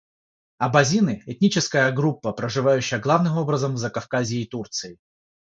Абазины- 0.57 1.21
этническая 1.27 1.91
группа, 1.91 2.31
проживающая 2.31 2.97
главным 2.97 3.37
образом 3.37 3.75
в 3.75 3.77
Закавказье 3.77 4.41
и 4.41 4.47
Турции. 4.47 4.97